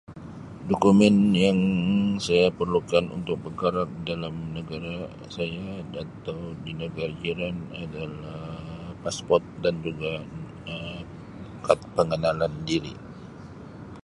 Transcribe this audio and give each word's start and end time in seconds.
dokumen 0.69 1.15
yang 1.45 1.59
saya 2.25 2.47
perlukan 2.59 3.05
untuk 3.17 3.37
bergerak 3.45 3.89
dalam 4.09 4.33
negara 4.57 4.97
saya 5.35 5.67
atau 6.09 6.39
di 6.65 6.71
negara 6.81 7.11
jiran 7.23 7.57
adalah 7.83 8.43
pasport 9.05 9.43
dan 9.63 9.75
juga 9.87 10.13
kad 11.65 11.77
pengenalan 11.95 12.53
diri. 12.69 12.93